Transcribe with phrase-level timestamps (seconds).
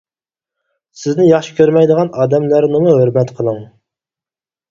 [1.01, 3.59] سىزنى ياخشى كۆرمەيدىغان ئادەملەرنىمۇ ھۆرمەت قىلىڭ.